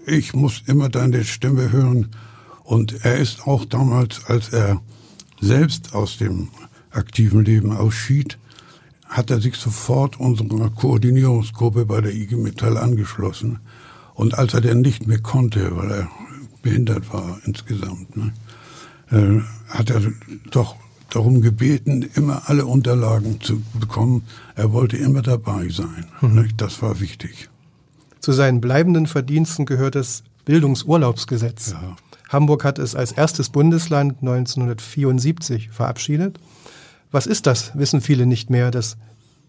ich 0.06 0.34
muss 0.34 0.62
immer 0.66 0.88
deine 0.88 1.24
Stimme 1.24 1.72
hören. 1.72 2.08
Und 2.64 3.04
er 3.04 3.16
ist 3.16 3.46
auch 3.46 3.64
damals, 3.64 4.26
als 4.26 4.50
er 4.50 4.80
selbst 5.40 5.94
aus 5.94 6.18
dem 6.18 6.48
aktiven 6.90 7.44
Leben 7.44 7.72
ausschied, 7.72 8.38
hat 9.06 9.30
er 9.30 9.40
sich 9.40 9.56
sofort 9.56 10.20
unserer 10.20 10.70
Koordinierungsgruppe 10.70 11.86
bei 11.86 12.00
der 12.00 12.14
IG 12.14 12.36
Metall 12.36 12.76
angeschlossen. 12.76 13.60
Und 14.14 14.36
als 14.36 14.52
er 14.52 14.60
denn 14.60 14.80
nicht 14.80 15.06
mehr 15.06 15.20
konnte, 15.20 15.74
weil 15.76 15.90
er 15.90 16.08
behindert 16.62 17.12
war 17.12 17.38
insgesamt, 17.44 18.16
ne, 18.16 18.32
äh, 19.10 19.40
hat 19.70 19.90
er 19.90 20.02
doch 20.50 20.76
darum 21.10 21.40
gebeten, 21.40 22.08
immer 22.14 22.42
alle 22.46 22.66
Unterlagen 22.66 23.40
zu 23.40 23.62
bekommen. 23.78 24.24
Er 24.54 24.72
wollte 24.72 24.96
immer 24.96 25.22
dabei 25.22 25.68
sein. 25.68 26.06
Mhm. 26.20 26.50
Das 26.56 26.82
war 26.82 27.00
wichtig. 27.00 27.48
Zu 28.20 28.32
seinen 28.32 28.60
bleibenden 28.60 29.06
Verdiensten 29.06 29.64
gehört 29.66 29.94
das 29.94 30.22
Bildungsurlaubsgesetz. 30.44 31.72
Ja. 31.72 31.96
Hamburg 32.28 32.64
hat 32.64 32.78
es 32.78 32.94
als 32.94 33.12
erstes 33.12 33.48
Bundesland 33.48 34.16
1974 34.20 35.70
verabschiedet. 35.70 36.38
Was 37.10 37.26
ist 37.26 37.46
das? 37.46 37.72
Wissen 37.74 38.00
viele 38.00 38.26
nicht 38.26 38.50
mehr, 38.50 38.70
das 38.70 38.96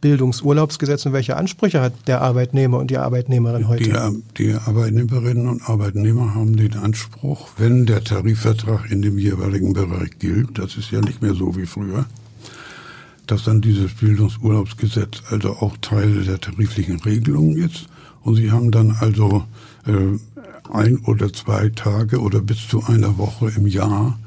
Bildungsurlaubsgesetz 0.02 1.06
und 1.06 1.14
welche 1.14 1.36
Ansprüche 1.36 1.82
hat 1.82 1.94
der 2.08 2.22
Arbeitnehmer 2.22 2.80
und 2.80 2.90
die 2.90 2.98
Arbeitnehmerin 2.98 3.68
heute? 3.68 3.84
Die, 3.84 4.44
die, 4.44 4.54
Arbeitnehmerinnen 4.54 5.48
und 5.48 5.68
Arbeitnehmer 5.68 6.36
haben 6.36 6.56
den 6.56 6.76
Anspruch, 6.76 7.50
wenn 7.58 7.86
der 7.86 8.04
Tarifvertrag 8.04 8.90
in 8.90 9.02
dem 9.02 9.18
jeweiligen 9.18 9.74
Bereich 9.74 10.18
gilt, 10.20 10.58
das 10.58 10.78
ist 10.78 10.92
ja 10.92 11.02
nicht 11.02 11.22
mehr 11.22 11.34
so 11.34 11.56
wie 11.58 11.66
früher, 11.66 12.06
dass 13.28 13.44
dann 13.44 13.62
dieses 13.62 13.94
Bildungsurlaubsgesetz 13.94 15.24
also 15.30 15.52
auch 15.58 15.76
Teil 15.82 16.24
der 16.24 16.40
tariflichen 16.40 17.00
Regelungen 17.02 17.58
ist. 17.58 17.88
Und 18.22 18.36
sie 18.36 18.52
haben 18.52 18.72
dann 18.72 18.96
also 19.00 19.46
äh, 19.86 20.18
ein 20.72 20.98
oder 21.00 21.32
zwei 21.34 21.70
Tage 21.70 22.20
oder 22.20 22.42
bis 22.42 22.68
zu 22.68 22.84
einer 22.86 23.18
Woche 23.18 23.52
im 23.56 23.68
Jahr 23.68 24.20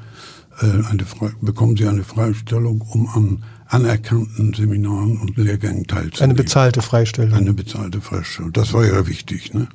eine, 0.59 1.03
bekommen 1.41 1.75
Sie 1.77 1.87
eine 1.87 2.03
Freistellung, 2.03 2.81
um 2.81 3.07
an 3.09 3.43
anerkannten 3.67 4.53
Seminaren 4.53 5.17
und 5.17 5.35
Lehrgängen 5.35 5.87
teilzunehmen. 5.87 6.21
Eine 6.21 6.33
bezahlte 6.35 6.81
Freistellung. 6.81 7.33
Eine 7.33 7.53
bezahlte 7.53 8.01
Freistellung. 8.01 8.53
Das 8.53 8.71
war 8.73 8.85
ja 8.85 9.07
wichtig. 9.07 9.53
Ne? 9.53 9.67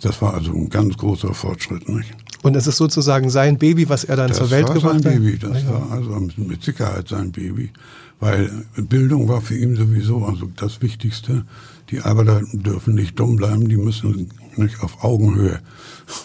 Das 0.00 0.20
war 0.20 0.34
also 0.34 0.52
ein 0.52 0.68
ganz 0.68 0.96
großer 0.96 1.32
Fortschritt. 1.32 1.88
Nicht? 1.88 2.12
Und 2.42 2.56
es 2.56 2.66
ist 2.66 2.76
sozusagen 2.76 3.30
sein 3.30 3.56
Baby, 3.56 3.88
was 3.88 4.04
er 4.04 4.16
dann 4.16 4.28
das 4.28 4.38
zur 4.38 4.50
Welt 4.50 4.66
gebracht 4.66 4.84
hat? 4.84 4.94
Das 4.96 5.04
war 5.04 5.12
sein 5.12 5.22
Baby. 5.22 5.38
Das 5.38 5.62
ja. 5.62 5.70
war 5.70 5.92
also 5.92 6.28
mit 6.36 6.62
Sicherheit 6.62 7.08
sein 7.08 7.30
Baby. 7.30 7.70
Weil 8.18 8.50
Bildung 8.76 9.28
war 9.28 9.40
für 9.40 9.56
ihn 9.56 9.76
sowieso 9.76 10.24
also 10.24 10.50
das 10.56 10.82
Wichtigste. 10.82 11.44
Die 11.90 12.00
Arbeiter 12.00 12.42
dürfen 12.52 12.94
nicht 12.94 13.18
dumm 13.18 13.36
bleiben, 13.36 13.68
die 13.68 13.76
müssen 13.76 14.30
nicht 14.56 14.82
auf 14.82 15.04
Augenhöhe 15.04 15.60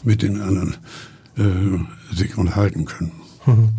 mit 0.03 0.22
den 0.22 0.41
anderen 0.41 0.75
äh, 1.38 2.15
sich 2.15 2.38
unterhalten 2.38 2.86
können. 2.86 3.12
Mhm. 3.45 3.69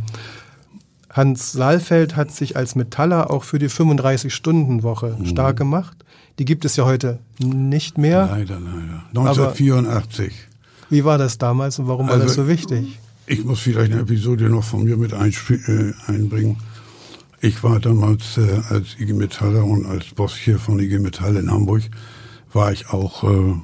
Hans 1.10 1.52
Saalfeld 1.52 2.16
hat 2.16 2.32
sich 2.32 2.56
als 2.56 2.74
Metaller 2.74 3.30
auch 3.30 3.44
für 3.44 3.58
die 3.58 3.68
35-Stunden-Woche 3.68 5.16
mhm. 5.18 5.26
stark 5.26 5.56
gemacht. 5.56 6.04
Die 6.38 6.46
gibt 6.46 6.64
es 6.64 6.76
ja 6.76 6.86
heute 6.86 7.18
nicht 7.38 7.98
mehr. 7.98 8.26
Leider, 8.26 8.58
leider. 8.58 9.04
1984. 9.10 10.32
wie 10.88 11.04
war 11.04 11.18
das 11.18 11.36
damals 11.36 11.78
und 11.78 11.88
warum 11.88 12.06
also, 12.06 12.18
war 12.18 12.24
das 12.24 12.38
also, 12.38 12.42
so 12.44 12.48
wichtig? 12.48 12.98
Ich 13.26 13.44
muss 13.44 13.60
vielleicht 13.60 13.92
eine 13.92 14.02
Episode 14.02 14.48
noch 14.48 14.64
von 14.64 14.84
mir 14.84 14.96
mit 14.96 15.12
äh, 15.12 15.92
einbringen. 16.06 16.56
Ich 17.40 17.62
war 17.62 17.78
damals 17.80 18.38
äh, 18.38 18.60
als 18.70 18.98
IG 18.98 19.12
Metaller 19.12 19.64
und 19.64 19.84
als 19.84 20.06
Boss 20.14 20.34
hier 20.34 20.58
von 20.58 20.78
IG 20.78 20.98
Metall 20.98 21.36
in 21.36 21.50
Hamburg, 21.50 21.82
war 22.52 22.72
ich 22.72 22.88
auch 22.90 23.24
äh, 23.24 23.54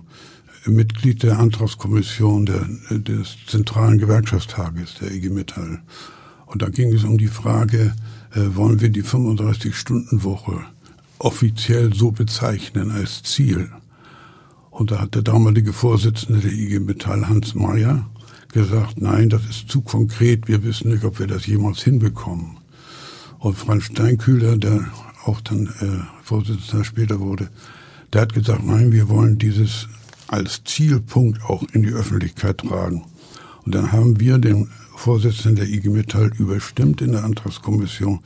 Mitglied 0.68 1.22
der 1.22 1.38
Antragskommission 1.38 2.46
der, 2.46 2.66
des 2.90 3.37
Zentralen 3.46 3.98
Gewerkschaftstages 3.98 4.94
der 5.00 5.12
IG 5.12 5.30
Metall. 5.30 5.80
Und 6.46 6.62
da 6.62 6.68
ging 6.68 6.92
es 6.92 7.04
um 7.04 7.18
die 7.18 7.28
Frage, 7.28 7.94
äh, 8.32 8.40
wollen 8.54 8.80
wir 8.80 8.88
die 8.88 9.02
35-Stunden-Woche 9.02 10.60
offiziell 11.18 11.94
so 11.94 12.10
bezeichnen 12.10 12.90
als 12.90 13.22
Ziel? 13.22 13.70
Und 14.70 14.90
da 14.90 15.00
hat 15.00 15.14
der 15.14 15.22
damalige 15.22 15.72
Vorsitzende 15.72 16.40
der 16.40 16.52
IG 16.52 16.78
Metall, 16.80 17.28
Hans 17.28 17.54
Mayer, 17.54 18.08
gesagt, 18.52 19.00
nein, 19.00 19.28
das 19.28 19.44
ist 19.44 19.68
zu 19.68 19.82
konkret, 19.82 20.48
wir 20.48 20.62
wissen 20.64 20.90
nicht, 20.90 21.04
ob 21.04 21.18
wir 21.18 21.26
das 21.26 21.46
jemals 21.46 21.82
hinbekommen. 21.82 22.56
Und 23.38 23.56
Franz 23.56 23.84
Steinkühler, 23.84 24.56
der 24.56 24.87
auch 25.25 25.40
dann 25.40 25.66
äh, 25.80 26.04
Vorsitzender 26.22 26.84
später 26.84 27.20
wurde, 27.20 27.50
der 28.12 28.22
hat 28.22 28.32
gesagt, 28.32 28.64
nein, 28.64 28.92
wir 28.92 29.08
wollen 29.08 29.38
dieses 29.38 29.88
als 30.28 30.62
Zielpunkt 30.64 31.42
auch 31.42 31.62
in 31.73 31.82
die 31.82 31.92
Öffentlichkeit 31.92 32.58
tragen. 32.58 33.04
Und 33.64 33.75
dann 33.75 33.92
haben 33.92 34.20
wir 34.20 34.38
den 34.38 34.68
Vorsitzenden 34.97 35.56
der 35.56 35.68
IG 35.68 35.88
Metall 35.88 36.32
überstimmt 36.38 37.00
in 37.02 37.12
der 37.12 37.25
Antragskommission 37.25 38.20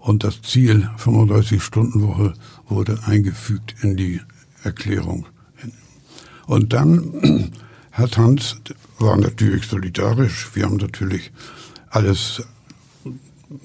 und 0.00 0.22
das 0.22 0.40
Ziel 0.42 0.88
35-Stunden-Woche 0.98 2.34
wurde 2.68 3.00
eingefügt 3.06 3.74
in 3.82 3.96
die 3.96 4.20
Erklärung. 4.62 5.26
Und 6.46 6.72
dann 6.72 7.50
hat 7.90 8.16
Hans, 8.16 8.56
war 8.98 9.16
natürlich 9.16 9.66
solidarisch, 9.66 10.50
wir 10.54 10.64
haben 10.64 10.76
natürlich 10.76 11.32
alles 11.90 12.42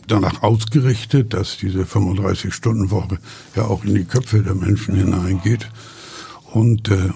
danach 0.07 0.41
ausgerichtet, 0.41 1.33
dass 1.33 1.57
diese 1.57 1.83
35-Stunden-Woche 1.83 3.19
ja 3.55 3.65
auch 3.65 3.83
in 3.83 3.95
die 3.95 4.05
Köpfe 4.05 4.41
der 4.41 4.55
Menschen 4.55 4.95
hineingeht. 4.95 5.69
Und 6.51 6.89
äh, 6.89 7.09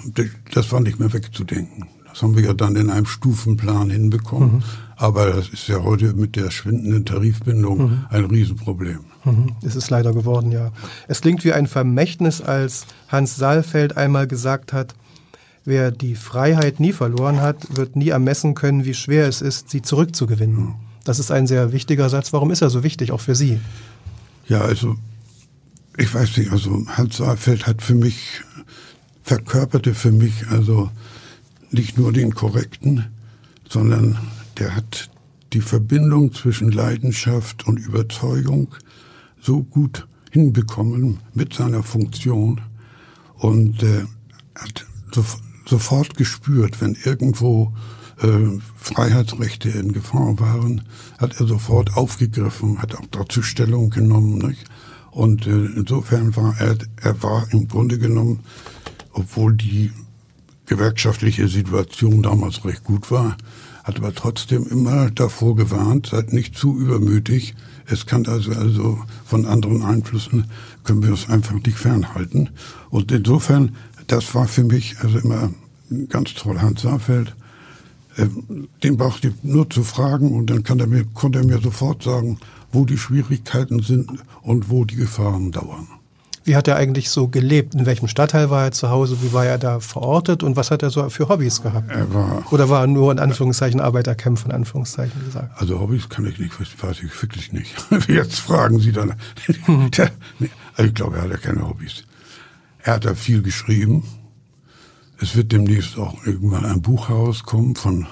das 0.53 0.71
war 0.71 0.79
nicht 0.79 0.99
mehr 0.99 1.13
wegzudenken. 1.13 1.87
Das 2.15 2.21
haben 2.21 2.37
wir 2.37 2.43
ja 2.43 2.53
dann 2.53 2.77
in 2.77 2.89
einem 2.89 3.05
Stufenplan 3.05 3.89
hinbekommen. 3.89 4.53
Mhm. 4.55 4.63
Aber 4.95 5.31
das 5.31 5.49
ist 5.49 5.67
ja 5.67 5.83
heute 5.83 6.13
mit 6.13 6.37
der 6.37 6.49
schwindenden 6.49 7.05
Tarifbindung 7.05 7.77
mhm. 7.77 8.05
ein 8.09 8.23
Riesenproblem. 8.25 8.99
Mhm. 9.25 9.55
Es 9.61 9.75
ist 9.75 9.89
leider 9.89 10.13
geworden, 10.13 10.51
ja. 10.51 10.71
Es 11.09 11.19
klingt 11.19 11.43
wie 11.43 11.51
ein 11.51 11.67
Vermächtnis, 11.67 12.39
als 12.41 12.85
Hans 13.09 13.35
Saalfeld 13.35 13.97
einmal 13.97 14.27
gesagt 14.27 14.71
hat, 14.71 14.95
wer 15.65 15.91
die 15.91 16.15
Freiheit 16.15 16.79
nie 16.79 16.93
verloren 16.93 17.41
hat, 17.41 17.75
wird 17.75 17.97
nie 17.97 18.09
ermessen 18.09 18.55
können, 18.55 18.85
wie 18.85 18.93
schwer 18.93 19.27
es 19.27 19.41
ist, 19.41 19.69
sie 19.69 19.81
zurückzugewinnen. 19.81 20.57
Mhm. 20.57 20.75
Das 21.03 21.19
ist 21.19 21.31
ein 21.31 21.47
sehr 21.47 21.73
wichtiger 21.73 22.07
Satz. 22.07 22.31
Warum 22.31 22.49
ist 22.49 22.61
er 22.61 22.69
so 22.69 22.83
wichtig, 22.83 23.11
auch 23.11 23.21
für 23.21 23.35
Sie? 23.35 23.59
Ja, 24.47 24.61
also 24.61 24.95
ich 25.97 26.13
weiß 26.13 26.37
nicht, 26.37 26.51
also 26.51 26.85
Hans 26.87 27.17
Saalfeld 27.17 27.67
hat 27.67 27.81
für 27.81 27.95
mich 27.95 28.41
verkörperte 29.25 29.95
für 29.95 30.11
mich 30.11 30.47
also 30.49 30.91
nicht 31.71 31.97
nur 31.97 32.13
den 32.13 32.35
korrekten, 32.35 33.07
sondern 33.67 34.19
der 34.59 34.75
hat 34.75 35.09
die 35.51 35.61
Verbindung 35.61 36.31
zwischen 36.31 36.71
Leidenschaft 36.71 37.67
und 37.67 37.79
Überzeugung 37.79 38.67
so 39.41 39.63
gut 39.63 40.07
hinbekommen 40.29 41.21
mit 41.33 41.55
seiner 41.55 41.81
Funktion 41.81 42.61
und 43.37 43.81
äh, 43.81 44.05
hat 44.53 44.85
so, 45.11 45.25
sofort 45.65 46.15
gespürt, 46.17 46.79
wenn 46.79 46.95
irgendwo 47.03 47.73
äh, 48.21 48.59
Freiheitsrechte 48.75 49.69
in 49.69 49.91
Gefahr 49.91 50.39
waren, 50.39 50.83
hat 51.17 51.39
er 51.39 51.47
sofort 51.47 51.97
aufgegriffen, 51.97 52.79
hat 52.79 52.93
auch 52.95 53.07
dazu 53.09 53.41
Stellung 53.41 53.89
genommen. 53.89 54.37
Nicht? 54.37 54.65
Und 55.09 55.47
äh, 55.47 55.65
insofern 55.75 56.35
war 56.35 56.55
er, 56.59 56.77
er 57.01 57.23
war 57.23 57.47
im 57.51 57.67
Grunde 57.67 57.97
genommen 57.97 58.41
obwohl 59.15 59.55
die 59.55 59.91
gewerkschaftliche 60.65 61.47
Situation 61.47 62.21
damals 62.21 62.65
recht 62.65 62.83
gut 62.83 63.09
war, 63.11 63.37
hat 63.83 63.97
aber 63.97 64.13
trotzdem 64.13 64.65
immer 64.67 65.11
davor 65.11 65.55
gewarnt, 65.55 66.07
seid 66.07 66.33
nicht 66.33 66.57
zu 66.57 66.77
übermütig. 66.77 67.55
Es 67.85 68.05
kann 68.05 68.25
also, 68.25 68.51
also 68.51 68.99
von 69.25 69.45
anderen 69.45 69.83
Einflüssen 69.83 70.45
können 70.83 71.03
wir 71.03 71.11
uns 71.11 71.29
einfach 71.29 71.53
nicht 71.53 71.77
fernhalten. 71.77 72.49
Und 72.89 73.11
insofern, 73.11 73.75
das 74.07 74.33
war 74.33 74.47
für 74.47 74.63
mich 74.63 74.95
also 75.01 75.19
immer 75.19 75.51
ganz 76.09 76.33
toll. 76.33 76.59
Hans 76.61 76.81
Saarfeld, 76.81 77.35
äh, 78.17 78.27
den 78.83 78.97
brauchte 78.97 79.29
ich 79.29 79.35
nur 79.43 79.69
zu 79.69 79.83
fragen 79.83 80.31
und 80.31 80.49
dann 80.49 80.63
kann 80.63 80.79
er 80.79 80.87
mir, 80.87 81.05
konnte 81.13 81.39
er 81.39 81.45
mir 81.45 81.59
sofort 81.61 82.03
sagen, 82.03 82.39
wo 82.71 82.85
die 82.85 82.97
Schwierigkeiten 82.97 83.81
sind 83.81 84.09
und 84.41 84.69
wo 84.69 84.83
die 84.83 84.95
Gefahren 84.95 85.51
dauern. 85.51 85.87
Wie 86.45 86.55
hat 86.55 86.67
er 86.67 86.75
eigentlich 86.75 87.09
so 87.09 87.27
gelebt? 87.27 87.73
In 87.73 87.87
welchem 87.87 88.07
Stadtteil 88.07 88.51
war 88.51 88.65
er 88.65 88.71
zu 88.71 88.91
Hause? 88.91 89.17
Wie 89.23 89.33
war 89.33 89.47
er 89.47 89.57
da 89.57 89.79
verortet? 89.79 90.43
Und 90.43 90.55
was 90.55 90.69
hat 90.69 90.83
er 90.83 90.91
so 90.91 91.09
für 91.09 91.27
Hobbys 91.27 91.63
gehabt? 91.63 91.89
War 92.13 92.43
Oder 92.53 92.69
war 92.69 92.81
er 92.81 92.87
nur 92.87 93.11
in 93.11 93.17
Anführungszeichen 93.17 93.81
Arbeiterkämpfer, 93.81 94.45
in 94.45 94.51
Anführungszeichen 94.51 95.25
gesagt? 95.25 95.59
Also 95.59 95.79
Hobbys 95.79 96.07
kann 96.07 96.27
ich 96.27 96.37
nicht, 96.37 96.53
weiß 96.59 97.01
ich 97.01 97.21
wirklich 97.21 97.51
nicht. 97.51 97.73
Jetzt 98.07 98.39
fragen 98.39 98.79
Sie 98.79 98.91
dann. 98.91 99.15
Also 100.77 100.89
ich 100.89 100.93
glaube, 100.93 101.15
er 101.15 101.23
hat 101.23 101.31
ja 101.31 101.37
keine 101.37 101.67
Hobbys. 101.67 102.03
Er 102.83 102.95
hat 102.95 103.05
da 103.05 103.15
viel 103.15 103.41
geschrieben. 103.41 104.03
Es 105.21 105.37
wird 105.37 105.53
demnächst 105.53 105.97
auch 105.97 106.25
irgendwann 106.25 106.65
ein 106.65 106.81
Buch 106.81 107.07
herauskommen 107.07 107.77
von 107.77 108.07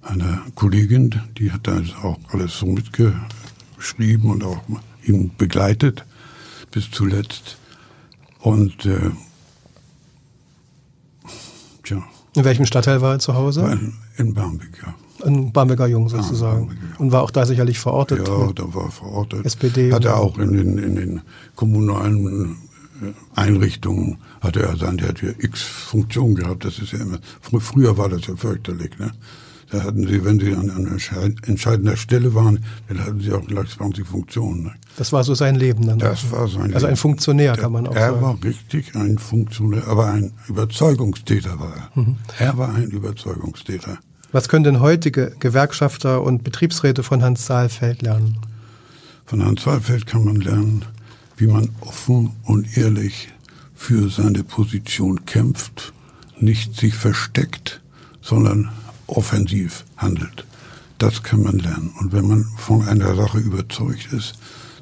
einer 0.00 0.42
Kollegin, 0.54 1.20
die 1.38 1.50
hat 1.50 1.66
da 1.66 1.82
auch 2.04 2.18
alles 2.28 2.56
so 2.56 2.66
mitgeschrieben 2.66 4.30
und 4.30 4.44
auch 4.44 4.60
ihn 5.02 5.32
begleitet 5.36 6.04
bis 6.72 6.90
zuletzt. 6.90 7.56
Und 8.40 8.84
äh, 8.86 9.10
tja. 11.84 12.02
In 12.34 12.44
welchem 12.44 12.66
Stadtteil 12.66 13.00
war 13.00 13.12
er 13.12 13.18
zu 13.20 13.34
Hause? 13.34 13.60
In, 13.70 13.94
in 14.16 14.34
Barmbek, 14.34 14.82
ja. 14.84 14.94
Ein 15.24 15.52
Barmbeker 15.52 15.86
Jung 15.86 16.08
sozusagen. 16.08 16.62
Ja, 16.62 16.66
Barmbek, 16.66 16.90
ja. 16.90 16.98
Und 16.98 17.12
war 17.12 17.22
auch 17.22 17.30
da 17.30 17.46
sicherlich 17.46 17.78
verortet? 17.78 18.26
Ja, 18.26 18.52
da 18.52 18.74
war 18.74 18.90
verortet. 18.90 19.46
SPD? 19.46 19.92
Hat 19.92 20.04
er 20.04 20.16
auch 20.16 20.38
in 20.38 20.52
den, 20.52 20.78
in 20.78 20.96
den 20.96 21.20
kommunalen 21.54 22.56
äh, 23.02 23.12
Einrichtungen, 23.38 24.18
hatte 24.40 24.62
er 24.62 24.74
dann, 24.76 24.96
der 24.96 25.10
hat 25.10 25.22
ja 25.22 25.30
x 25.38 25.62
Funktionen 25.62 26.34
gehabt, 26.34 26.64
das 26.64 26.78
ist 26.78 26.92
ja 26.92 27.00
immer, 27.00 27.18
früher 27.60 27.96
war 27.96 28.08
das 28.08 28.26
ja 28.26 28.34
fürchterlich, 28.34 28.98
ne? 28.98 29.12
Da 29.72 29.82
hatten 29.84 30.06
sie, 30.06 30.22
wenn 30.22 30.38
sie 30.38 30.52
an, 30.52 30.68
an 30.68 30.86
entscheidender 31.46 31.96
Stelle 31.96 32.34
waren, 32.34 32.62
dann 32.88 33.00
hatten 33.00 33.20
sie 33.20 33.32
auch 33.32 33.46
gleich 33.46 33.70
20 33.70 34.06
Funktionen. 34.06 34.64
Ne? 34.64 34.72
Das 34.98 35.14
war 35.14 35.24
so 35.24 35.34
sein 35.34 35.54
Leben 35.54 35.86
dann. 35.86 35.98
Das 35.98 36.30
war 36.30 36.46
sein 36.46 36.64
Leben. 36.64 36.74
Also 36.74 36.88
ein 36.88 36.96
Funktionär, 36.96 37.56
kann 37.56 37.72
man 37.72 37.86
auch 37.86 37.94
er 37.94 38.10
sagen. 38.10 38.16
Er 38.16 38.22
war 38.22 38.44
richtig 38.44 38.94
ein 38.94 39.16
Funktionär, 39.16 39.88
aber 39.88 40.10
ein 40.10 40.32
Überzeugungstäter 40.46 41.58
war 41.58 41.74
er. 41.74 42.00
Mhm. 42.02 42.16
Er 42.38 42.58
war 42.58 42.74
ein 42.74 42.90
Überzeugungstäter. 42.90 43.96
Was 44.30 44.50
können 44.50 44.64
denn 44.64 44.80
heutige 44.80 45.34
Gewerkschafter 45.40 46.22
und 46.22 46.44
Betriebsräte 46.44 47.02
von 47.02 47.22
Hans 47.22 47.46
Saalfeld 47.46 48.02
lernen? 48.02 48.36
Von 49.24 49.42
Hans 49.42 49.62
Saalfeld 49.62 50.06
kann 50.06 50.26
man 50.26 50.36
lernen, 50.36 50.84
wie 51.38 51.46
man 51.46 51.70
offen 51.80 52.32
und 52.44 52.76
ehrlich 52.76 53.30
für 53.74 54.10
seine 54.10 54.44
Position 54.44 55.24
kämpft, 55.24 55.94
nicht 56.38 56.76
sich 56.76 56.94
versteckt, 56.94 57.80
sondern 58.20 58.68
offensiv 59.16 59.84
handelt. 59.96 60.44
Das 60.98 61.22
kann 61.22 61.42
man 61.42 61.58
lernen. 61.58 61.92
Und 61.98 62.12
wenn 62.12 62.28
man 62.28 62.44
von 62.56 62.86
einer 62.86 63.14
Sache 63.14 63.38
überzeugt 63.38 64.12
ist, 64.12 64.34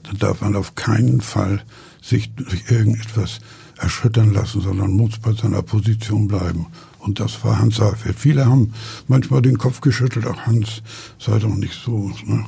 dann 0.02 0.18
darf 0.18 0.40
man 0.40 0.56
auf 0.56 0.74
keinen 0.74 1.20
Fall 1.20 1.62
sich 2.02 2.34
durch 2.34 2.70
irgendetwas 2.70 3.40
erschüttern 3.78 4.32
lassen, 4.32 4.60
sondern 4.60 4.92
muss 4.92 5.18
bei 5.18 5.32
seiner 5.32 5.62
Position 5.62 6.28
bleiben. 6.28 6.66
Und 6.98 7.20
das 7.20 7.42
war 7.44 7.58
Hans 7.58 7.76
Saalfeld. 7.76 8.18
Viele 8.18 8.46
haben 8.46 8.74
manchmal 9.08 9.40
den 9.40 9.56
Kopf 9.56 9.80
geschüttelt, 9.80 10.26
auch 10.26 10.40
Hans 10.40 10.82
sei 11.18 11.38
doch 11.38 11.54
nicht 11.54 11.74
so. 11.82 12.12
Ne? 12.24 12.44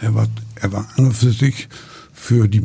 Er 0.00 0.14
war, 0.14 0.26
er 0.56 0.72
war 0.72 0.88
an 0.96 1.06
und 1.06 1.12
für 1.12 1.32
sich 1.32 1.68
für 2.12 2.48
die 2.48 2.62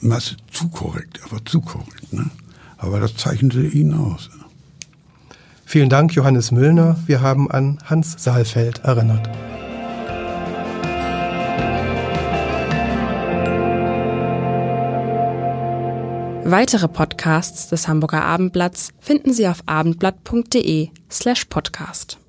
Masse 0.00 0.36
zu 0.50 0.68
korrekt. 0.68 1.20
Er 1.22 1.32
war 1.32 1.44
zu 1.44 1.60
korrekt. 1.60 2.12
Ne? 2.12 2.30
Aber 2.78 3.00
das 3.00 3.16
zeichnete 3.16 3.66
ihn 3.66 3.92
aus. 3.92 4.30
Vielen 5.70 5.88
Dank, 5.88 6.12
Johannes 6.16 6.50
Müllner. 6.50 6.96
Wir 7.06 7.20
haben 7.20 7.48
an 7.48 7.78
Hans 7.84 8.16
Saalfeld 8.18 8.80
erinnert. 8.80 9.30
Weitere 16.44 16.88
Podcasts 16.88 17.68
des 17.68 17.86
Hamburger 17.86 18.24
Abendblatts 18.24 18.92
finden 18.98 19.32
Sie 19.32 19.46
auf 19.46 19.62
abendblatt.de 19.66 20.88
slash 21.08 21.44
podcast. 21.44 22.19